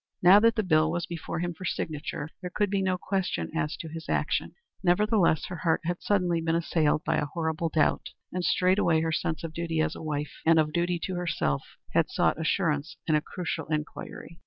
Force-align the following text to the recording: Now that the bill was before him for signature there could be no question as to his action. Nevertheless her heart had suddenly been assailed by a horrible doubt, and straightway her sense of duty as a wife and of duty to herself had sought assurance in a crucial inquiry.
Now 0.23 0.39
that 0.39 0.55
the 0.55 0.63
bill 0.63 0.89
was 0.89 1.05
before 1.05 1.41
him 1.41 1.53
for 1.53 1.63
signature 1.63 2.29
there 2.41 2.49
could 2.49 2.71
be 2.71 2.81
no 2.81 2.97
question 2.97 3.51
as 3.55 3.77
to 3.77 3.87
his 3.87 4.09
action. 4.09 4.55
Nevertheless 4.81 5.45
her 5.45 5.57
heart 5.57 5.81
had 5.83 6.01
suddenly 6.01 6.41
been 6.41 6.55
assailed 6.55 7.03
by 7.03 7.17
a 7.17 7.27
horrible 7.27 7.69
doubt, 7.69 8.09
and 8.33 8.43
straightway 8.43 9.01
her 9.01 9.11
sense 9.11 9.43
of 9.43 9.53
duty 9.53 9.79
as 9.79 9.95
a 9.95 10.01
wife 10.01 10.39
and 10.43 10.57
of 10.57 10.73
duty 10.73 10.97
to 11.03 11.13
herself 11.13 11.77
had 11.93 12.09
sought 12.09 12.39
assurance 12.41 12.97
in 13.05 13.13
a 13.13 13.21
crucial 13.21 13.67
inquiry. 13.67 14.39